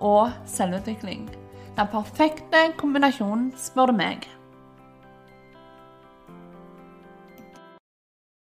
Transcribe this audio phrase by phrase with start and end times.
[0.00, 1.28] og selvutvikling.
[1.78, 4.26] Den perfekte kombinasjonen, spør du meg.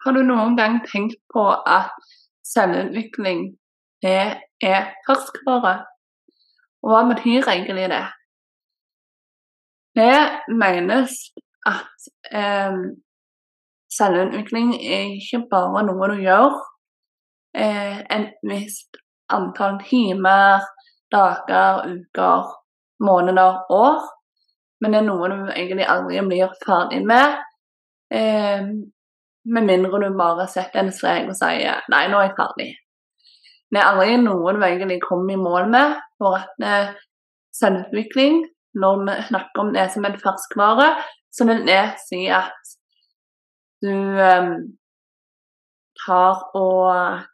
[0.04, 1.94] Har du noen gang tenkt på at
[2.44, 3.54] selvutvikling
[4.04, 5.78] det er ferskvare?
[6.84, 8.04] Og hva betyr egentlig det?
[9.96, 10.18] Det
[10.60, 11.16] menes
[11.66, 12.76] at eh,
[13.98, 16.58] selvutvikling er ikke bare noe du gjør
[17.56, 18.98] eh, et visst
[19.32, 20.66] antall timer,
[21.14, 22.52] dager, uker,
[23.04, 24.04] måneder, år.
[24.80, 27.38] Men det er noe du egentlig aldri blir ferdig med.
[28.12, 28.66] Eh,
[29.44, 32.72] med mindre du bare setter en strek og sier 'nei, nå er jeg ferdig'.
[33.70, 35.96] Det er aldri noe du egentlig kommer i mål med.
[36.18, 36.94] For at eh,
[37.60, 40.88] selvutvikling, når vi snakker om det som en ferskvare,
[41.32, 42.74] så vil det si at
[43.82, 43.94] du
[44.28, 44.50] eh,
[46.04, 47.24] tar og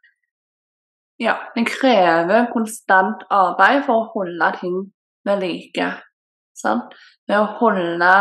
[1.21, 4.77] ja, det krever konstant arbeid for å holde ting
[5.29, 5.89] ved like.
[6.57, 6.95] Sant?
[7.29, 8.13] Ved å holde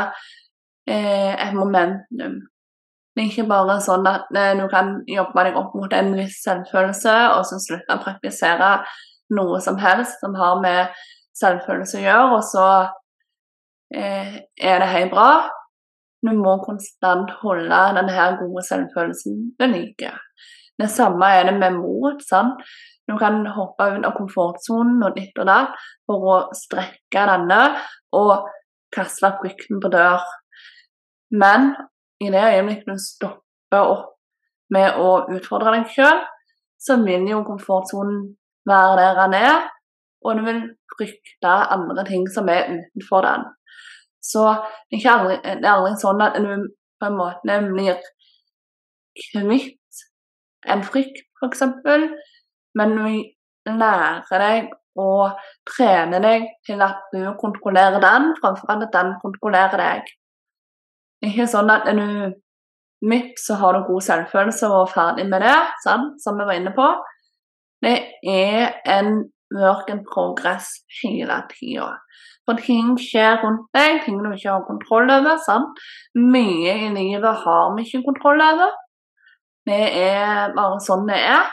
[0.89, 2.41] eh, et momentum.
[3.15, 6.41] Det er ikke bare sånn at eh, du kan jobbe deg opp mot en viss
[6.43, 8.73] selvfølelse, og så slutte å praktisere
[9.35, 11.01] noe som helst som har med
[11.39, 12.67] selvfølelse å gjøre, og så
[13.95, 15.31] eh, er det helt bra.
[16.19, 20.15] Du må konstant holde denne gode selvfølelsen ved like.
[20.79, 22.21] Det samme er det med mot.
[22.23, 22.61] sant?
[23.09, 25.73] Du kan hoppe ut av komfortsonen og ditt og datt
[26.07, 27.59] for å strekke denne
[28.15, 28.49] og
[28.93, 30.21] kaste frykten på dør.
[31.31, 31.73] Men
[32.21, 34.15] i det øyeblikket du stopper opp
[34.73, 36.21] med å utfordre deg sjøl,
[36.79, 38.21] så vil jo komfortsonen
[38.69, 39.63] være der den er,
[40.25, 40.61] og du vil
[40.93, 43.47] frykte andre ting som er utenfor den.
[44.21, 44.45] Så
[44.91, 46.69] det er, aldri, det er aldri sånn at du
[46.99, 48.01] på en måte blir
[49.17, 49.78] kvitt
[50.67, 51.63] en frykt, f.eks.
[52.77, 53.21] Men vi
[53.69, 55.29] lærer deg å
[55.67, 60.13] trene deg til at du kontrollerer den, framfor at den kontrollerer deg.
[61.29, 62.35] Ikke sånn at du
[63.07, 66.19] midt så har du god selvfølelse og er ferdig med det, sant?
[66.23, 66.87] som vi var inne på.
[67.83, 67.95] Det
[68.27, 69.23] er en
[69.55, 70.67] work in progress
[71.01, 71.93] hele tida.
[72.47, 75.37] For ting skjer rundt deg, ting du ikke har kontroll over.
[75.45, 75.79] sant?
[76.17, 78.73] Mye i livet har vi ikke kontroll over.
[79.69, 81.49] Det er bare sånn det er.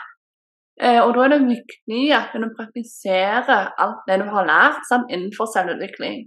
[0.81, 5.09] Eh, og da er det viktig at du praktiserer alt det du har lært sant,
[5.13, 6.25] innenfor selvutvikling.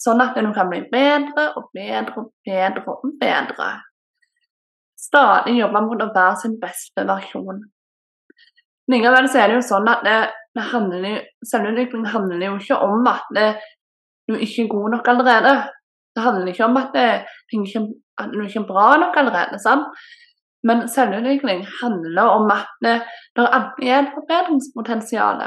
[0.00, 3.70] Sånn at du kan bli bedre og bedre og bedre og bedre.
[5.00, 7.62] Stadig jobbe mot å være sin beste versjon.
[8.92, 10.18] Likevel så er det jo sånn at det,
[10.56, 13.48] det handler, selvutvikling handler jo ikke om at det,
[14.28, 15.56] du ikke er god nok allerede.
[16.16, 19.58] Det handler ikke om at, det, at du ikke er bra nok allerede.
[19.62, 19.88] sant?
[20.66, 22.96] Men selvutvikling handler om at det,
[23.36, 25.44] det er et forbedringspotensial.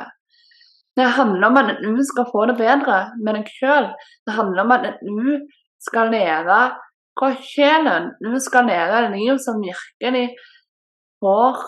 [1.00, 3.90] Det handler om at du skal få det bedre med deg sjøl.
[4.28, 5.40] Det handler om at du
[5.84, 6.59] skal leve
[7.19, 8.12] fra sjelen.
[8.24, 10.25] Du skal leve et liv som virkelig
[11.24, 11.63] får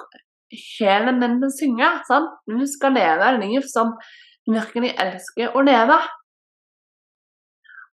[0.51, 1.91] sjelen din til å synge.
[2.07, 2.31] Sant?
[2.47, 3.95] Du skal leve et liv som
[4.49, 5.99] virkelig elsker å leve.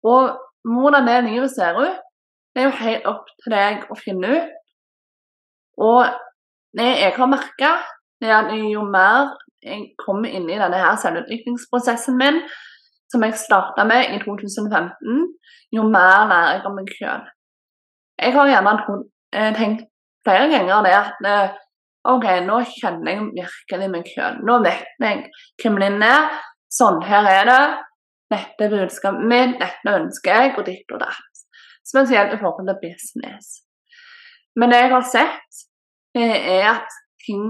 [0.04, 0.34] Og
[0.68, 2.02] hvordan det livet ser ut,
[2.54, 4.52] det er jo helt opp til deg å finne ut.
[5.82, 6.06] Og
[6.78, 7.74] det jeg har merka,
[8.24, 12.42] er jo mer jeg kommer inn i denne her selvutviklingsprosessen min,
[13.12, 15.26] som jeg starta med i 2015,
[15.76, 17.26] jo mer lærer jeg om meg sjøl.
[18.22, 18.74] Jeg har gjerne
[19.34, 19.86] eh, tenkt
[20.26, 21.60] flere ganger det at eh,
[22.14, 24.42] OK, nå kjenner jeg virkelig meg sjøl.
[24.44, 25.28] Nå vet jeg
[25.62, 26.32] hvem den er.
[26.74, 27.62] Sånn her er det.
[28.34, 31.44] Dette er budskapet mitt, dette ønsker jeg, og ditt og datt.
[31.86, 33.60] Spesielt i forhold til business.
[34.56, 35.64] Men det jeg har sett,
[36.16, 37.46] er at ting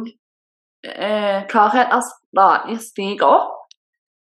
[0.87, 3.59] eh, Klarheten stadig stiger opp.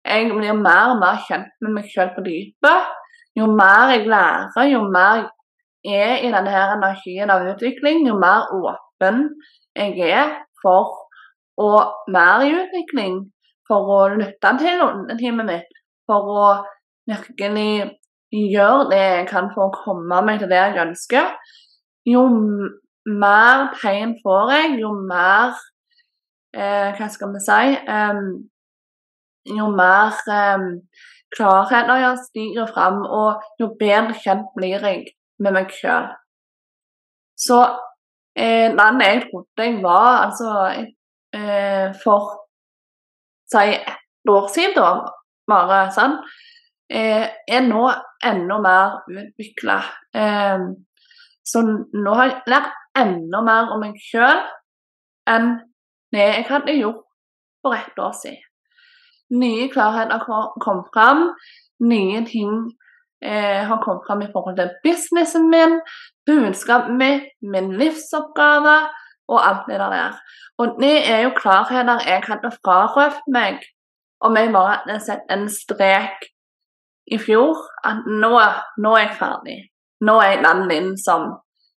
[0.05, 2.91] Jeg blir mer og mer kjent med meg selv på dypet.
[3.35, 5.23] Jo mer jeg lærer, jo mer
[5.85, 9.25] jeg er i denne her energien av utvikling, jo mer åpen
[9.75, 10.31] jeg er
[10.61, 10.93] for
[11.61, 11.71] å
[12.11, 13.19] være i utvikling,
[13.67, 14.81] for å lytte til
[15.19, 16.47] teamet mitt, for å
[17.09, 17.91] virkelig
[18.31, 21.29] gjøre det jeg kan for å komme meg til det jeg ønsker,
[22.05, 22.25] jo
[23.05, 25.55] mer pain får jeg, jo mer
[26.55, 28.23] eh, Hva skal vi si um,
[29.57, 30.69] Jo mer um,
[31.35, 35.03] klarheten jeg stiger fram, og jo bedre kjent blir jeg
[35.43, 36.07] med meg sjøl.
[37.35, 37.59] Så
[38.39, 40.49] eh, den jeg trodde jeg var, altså
[41.35, 42.31] eh, for
[43.51, 45.03] si et år siden,
[45.51, 46.17] bare sånn,
[46.89, 47.83] eh, er nå
[48.25, 49.79] enda mer utvikla.
[50.15, 50.69] Eh,
[51.45, 54.41] så nå har jeg lært enda mer om meg sjøl
[55.29, 55.55] enn
[56.13, 57.03] det jeg hadde gjort
[57.65, 58.41] for ett år siden.
[59.33, 61.23] Nye klarheter har kommet fram.
[61.81, 62.51] Nye ting
[63.25, 65.79] eh, har kommet fram i forhold til businessen min,
[66.29, 68.77] budskapet mitt, min livsoppgave
[69.27, 70.19] og alt det der.
[70.57, 73.65] Og det er jo klarheter jeg hadde frarøvet meg
[74.25, 76.29] om jeg bare hadde sett en strek
[77.11, 77.57] i fjor.
[77.83, 78.31] At nå,
[78.77, 79.57] nå er jeg ferdig.
[80.03, 81.29] Nå er jeg den min som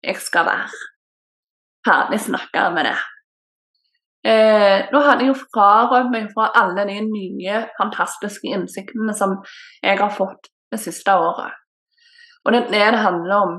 [0.03, 0.83] jeg skal være.
[1.87, 2.99] Ferdig snakka med det.
[4.29, 9.39] Eh, nå hadde jeg jo frarømt meg fra alle de nye, fantastiske innsiktene som
[9.83, 11.55] jeg har fått det siste året.
[12.45, 13.55] Og det er det det handler om.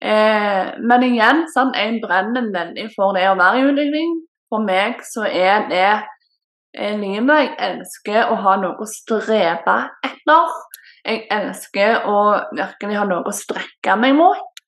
[0.00, 4.16] Eh, men igjen, sånn, jeg brenner veldig for det å være i utvikling.
[4.48, 7.44] For meg så er det eh, livet.
[7.44, 10.56] Jeg elsker å ha noe å strebe etter.
[11.04, 12.18] Jeg elsker å
[12.56, 14.62] virkelig ha noe å strekke meg mot.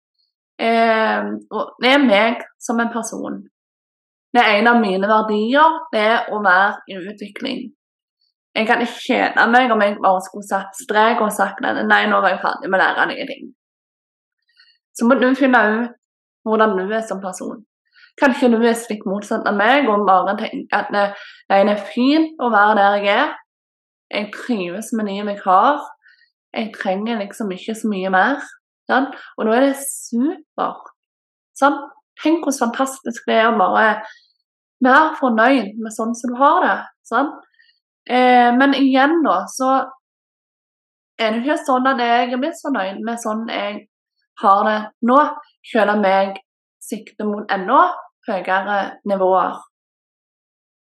[0.61, 3.41] Eh, og det er meg som en person.
[4.31, 7.63] Det er en av mine verdier, det er å være i utvikling.
[8.55, 12.05] Jeg kan ikke kjede meg om jeg bare skulle satt strek og sagt at nei,
[12.11, 13.51] nå var jeg ferdig med å lære nye ting.
[14.95, 15.99] Så må du finne ut
[16.47, 17.63] hvordan du er som person.
[18.21, 21.05] Kanskje du er slik motsatt av meg og bare tenker at det,
[21.51, 23.33] det er fint å være der jeg er.
[24.11, 25.87] Jeg trives med livet jeg har.
[26.57, 28.41] Jeg trenger liksom ikke så mye mer.
[28.91, 29.15] Sant?
[29.39, 30.91] Og nå er det supert.
[32.21, 34.01] Tenk hvor fantastisk det er å bare
[34.85, 36.77] være fornøyd med sånn som du har det.
[37.09, 37.39] Sant?
[38.11, 39.71] Eh, men igjen, da, så
[41.21, 43.83] er det ikke sånn at jeg er misfornøyd med sånn jeg
[44.41, 45.19] har det nå,
[45.71, 46.39] selv om jeg
[46.81, 47.83] sikter mot enda
[48.29, 49.59] høyere nivåer.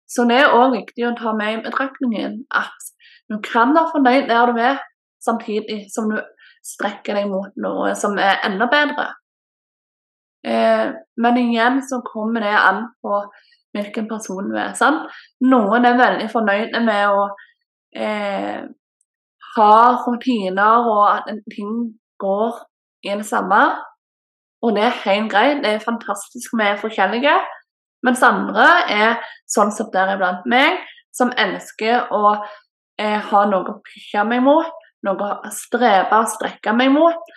[0.10, 2.92] Så det er òg viktig å ta med i betraktningen at
[3.30, 4.82] du kan være fornøyd der du er,
[5.26, 6.20] samtidig som du
[6.66, 9.10] strekker deg mot noe som er enda bedre.
[10.46, 13.20] Eh, men igjen så kommer det an på
[13.76, 14.74] hvilken person du er.
[14.78, 15.10] Sant?
[15.44, 17.26] Noen er veldig fornøyde med å
[17.98, 18.62] eh,
[19.56, 19.76] ha
[20.06, 21.76] rutiner og at ting
[22.22, 22.62] går
[23.06, 23.62] i det samme.
[24.64, 25.62] Og det er helt greit.
[25.64, 27.36] Det er fantastisk med forskjellige.
[28.06, 29.20] Mens andre er
[29.50, 30.78] sånn som deriblant meg,
[31.16, 32.36] som elsker å
[33.02, 34.70] eh, ha noe å pushe meg mot,
[35.06, 37.34] noe å strebe og strekke meg mot.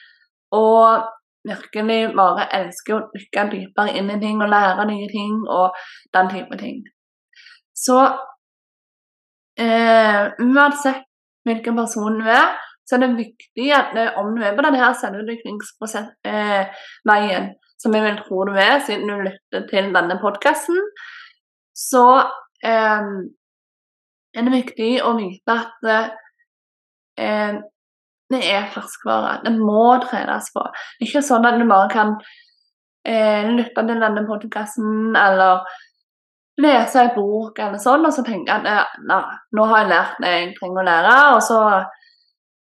[0.57, 1.07] Og
[1.49, 5.77] virkelig bare elsker å dykke dypere inn i ting og lære nye ting og
[6.15, 6.81] den type ting.
[7.77, 7.99] Så
[9.61, 11.05] eh, uansett
[11.47, 12.57] hvilken person du er,
[12.89, 17.49] så er det viktig at det, om du er på denne selvutviklingsveien, eh,
[17.79, 20.79] som jeg vil tro du er, siden du lytter til denne podkasten,
[21.77, 22.07] så
[22.67, 23.05] eh,
[24.35, 26.19] er det viktig å vite at
[27.19, 27.59] eh,
[28.29, 29.39] det er ferskvare.
[29.45, 30.65] Det må trenes på.
[30.65, 32.17] Det er ikke sånn at du bare kan
[33.09, 35.65] eh, lytte til denne podkasten eller
[36.59, 39.23] lese en bok eller sånn, og så tenke at ja, nei,
[39.55, 41.61] nå har jeg lært det jeg trenger å lære, og så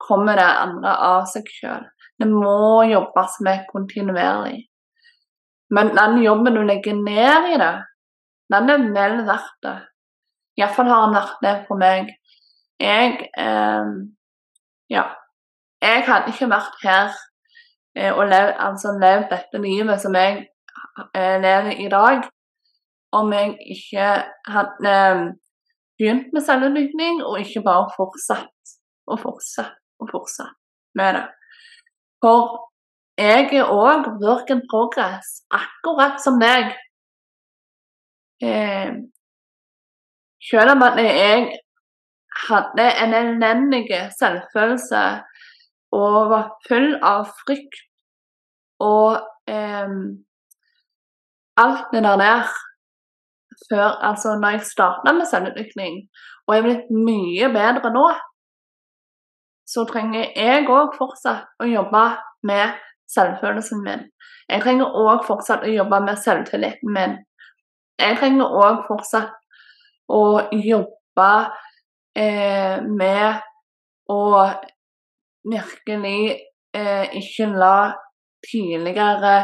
[0.06, 1.86] kommer det andre av seg sjøl.
[2.20, 4.66] Det må jobbes med kontinuerlig.
[5.74, 7.74] Men den jobben du legger ned i det,
[8.52, 9.78] den er vel verdt det.
[10.60, 12.12] Iallfall har den vært det for meg.
[12.80, 13.90] Jeg eh,
[14.90, 15.06] Ja
[15.82, 17.10] jeg hadde ikke vært her
[17.96, 20.38] eh, og levd, altså levd dette livet som jeg
[21.14, 22.28] eh, lever i dag,
[23.16, 24.06] om jeg ikke
[24.56, 25.24] hadde eh,
[25.98, 28.76] begynt med selvutvikling og ikke bare fortsatt
[29.06, 30.56] og fortsatt og fortsatt
[30.98, 31.26] med det.
[32.24, 32.56] For
[33.16, 36.74] jeg er òg work in progress, akkurat som deg.
[38.44, 38.92] Eh,
[40.50, 41.46] selv om jeg
[42.48, 43.88] hadde en elendig
[44.18, 45.02] selvfølelse
[45.96, 47.82] og var full av frykt
[48.84, 49.92] og eh,
[51.56, 52.48] alt det der der
[53.68, 55.94] før Altså når jeg starta med selvutvikling,
[56.46, 58.06] og jeg er blitt mye bedre nå,
[59.66, 62.04] så trenger jeg òg fortsatt å jobbe
[62.46, 62.76] med
[63.10, 64.04] selvfølelsen min.
[64.50, 67.16] Jeg trenger òg fortsatt å jobbe med selvtilliten min.
[67.98, 69.32] Jeg trenger òg fortsatt
[70.12, 71.30] å jobbe
[72.16, 73.40] eh, med
[74.12, 74.22] å
[75.46, 76.20] virkelig
[76.76, 77.92] eh, ikke la
[78.46, 79.36] tidligere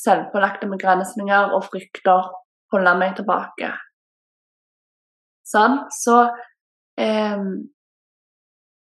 [0.00, 2.30] selvpålagte begrensninger og frykter
[2.72, 3.72] holde meg tilbake.
[5.50, 5.84] Sånn.
[5.90, 6.22] Så
[7.00, 7.42] eh,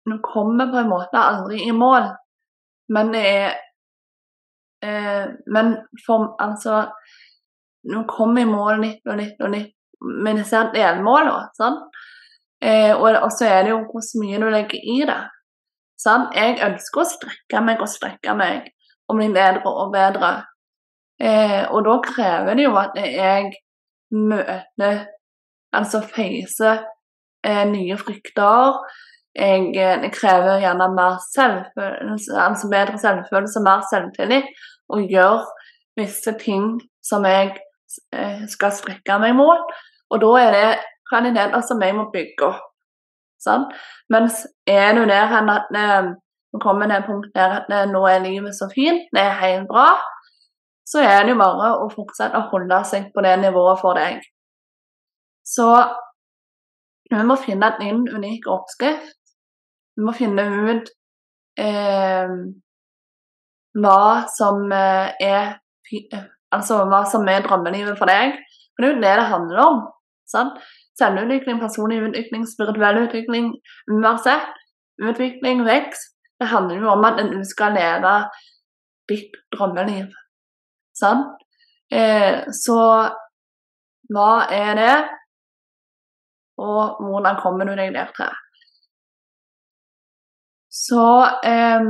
[0.09, 2.07] Nå kommer på en måte aldri i mål,
[2.95, 3.49] men det er
[4.85, 6.87] eh, Men for altså
[7.89, 9.75] Nå kommer i mål litt og litt og nytt
[10.23, 11.49] med disse delmålene.
[11.57, 11.77] Sånn?
[12.61, 15.21] Eh, og så er det jo hvor mye du legger i det.
[15.99, 16.29] Sånn?
[16.35, 18.69] Jeg ønsker å strekke meg og strekke meg
[19.09, 20.31] og bli bedre og bedre.
[21.19, 23.51] Eh, og da krever det jo at jeg
[24.15, 25.07] møter
[25.69, 26.79] Altså facer
[27.45, 28.79] eh, nye frykter.
[29.37, 34.47] Jeg, eh, krever gjerne mer selvfølelse, altså bedre selvfølelse, mer selvtillit,
[34.89, 35.45] og gjør
[35.99, 37.53] visse ting som jeg
[38.13, 39.69] eh, skal strekke meg mot.
[40.09, 40.71] Og da er det
[41.11, 42.65] kvaliteter som jeg må bygge opp.
[43.39, 43.69] Sånn?
[44.11, 46.09] Mens er du der eh,
[46.49, 49.67] nå kommer det et punkt der at nå er livet så fint, det er helt
[49.69, 49.93] bra,
[50.89, 54.23] så er det jo bare å fortsette å holde seg på det nivået for deg.
[55.45, 55.67] Så
[57.09, 59.15] vi må finne din unike oppskrift.
[59.97, 60.89] Vi må finne ut
[61.61, 62.33] eh,
[63.77, 64.03] hva
[64.35, 65.57] som eh, er
[66.53, 68.35] Altså hva som er drømmelivet for deg.
[68.77, 69.79] For det er jo det det handler om.
[70.29, 70.59] Sant?
[70.99, 73.51] Selvutvikling, personlig utvikling, spirituell utvikling,
[73.95, 74.55] uansett.
[74.99, 76.15] Utvikling, vekst.
[76.39, 78.13] Det handler jo om at du skal leve
[79.11, 80.11] ditt drømmeliv.
[80.95, 81.39] Sant?
[81.91, 82.81] Eh, så
[84.09, 84.97] hva er det?
[86.59, 88.31] og hvordan kommer du deg der til.
[90.69, 91.05] Så
[91.51, 91.85] eh,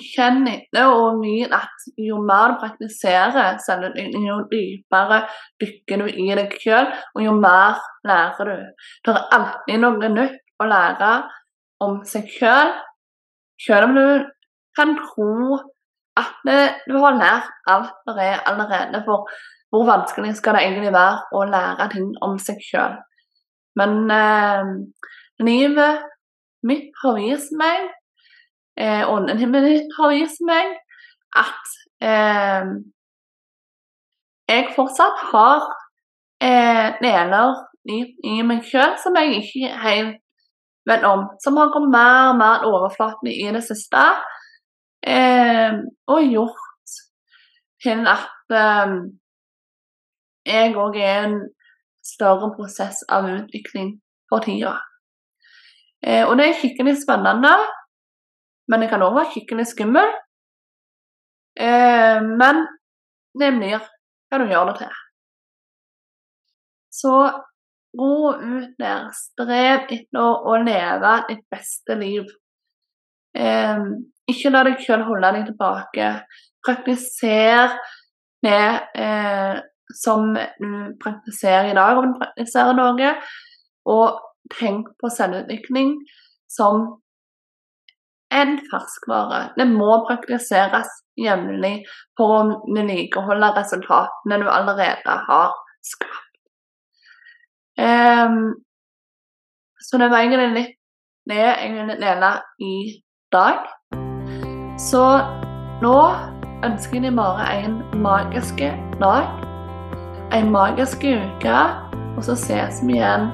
[0.00, 5.24] kjenn etter og mye at jo mer du praktiserer selvutvikling, jo dypere
[5.62, 8.84] dykker du i deg sjøl, og jo mer lærer du.
[9.04, 11.12] Det er alltid noe nytt å lære
[11.84, 12.74] om seg sjøl,
[13.60, 14.06] sjøl om du
[14.76, 15.58] kan tro
[16.18, 16.46] at
[16.86, 19.02] du har lært alt det er allerede.
[19.06, 19.26] For
[19.74, 22.98] hvor vanskelig skal det egentlig være å lære ting om seg sjøl?
[23.78, 24.74] Men eh,
[25.42, 26.04] livet
[26.64, 27.90] mitt har vist meg,
[28.80, 30.74] eh, ånden himmelen har vist meg,
[31.36, 32.74] at eh,
[34.48, 35.64] jeg fortsatt har
[36.42, 37.54] eh, deler
[37.88, 40.20] i, i meg sjøl som jeg ikke helt
[40.88, 41.26] vet om.
[41.42, 44.04] Som har kommet mer og mer overflatende i det siste.
[45.04, 46.96] Eh, og gjort
[47.84, 48.96] til at eh,
[50.44, 51.38] jeg òg er en
[52.04, 53.94] større prosess av utvikling
[54.28, 54.76] for tida.
[56.04, 57.52] Eh, og det er skikkelig spennende,
[58.70, 60.12] men det kan òg være skikkelig skummel.
[61.60, 62.62] Eh, men
[63.38, 64.94] det blir hva du gjør det til.
[66.94, 67.14] Så
[67.98, 72.26] ro ut der, strev etter å leve ditt beste liv.
[73.34, 73.84] Eh,
[74.30, 76.10] ikke la deg selv holde deg tilbake.
[76.64, 77.74] Praktiser
[78.44, 78.66] det
[78.96, 79.62] eh,
[79.94, 83.14] som du praktiserer i dag, om du praktiserer noe.
[83.90, 84.20] Og
[84.54, 85.96] tenk på selvutvikling
[86.50, 86.86] som
[88.44, 89.40] en ferskvare.
[89.58, 91.74] Det må praktiseres jevnlig
[92.18, 96.20] for å vedlikeholde resultatene du allerede har skapt.
[97.74, 98.54] Um,
[99.82, 100.76] så det var egentlig litt
[101.28, 102.30] det jeg ville dele
[102.62, 102.76] i
[103.34, 103.64] dag.
[104.80, 105.02] Så
[105.82, 105.96] nå
[106.64, 108.62] ønsker jeg deg bare en magisk
[109.00, 109.44] dag
[110.34, 111.58] en magisk uke,
[112.16, 113.28] og så ses vi igjen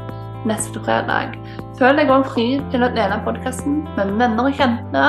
[0.49, 1.37] neste fredag.
[1.78, 5.06] Føl deg òg fri til å dele podkasten med venner og kjente,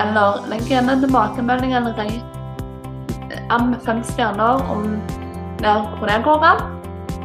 [0.00, 2.40] eller legg igjen en tilbakemelding eller rate
[3.50, 5.00] an fem stjerner om
[5.62, 6.62] der hvor det går an.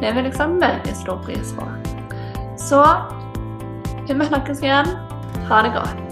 [0.00, 1.68] Det vil jeg sette veldig stor pris på.
[2.60, 2.82] Så
[4.06, 4.90] til vi snakkes igjen,
[5.48, 6.05] ha det godt.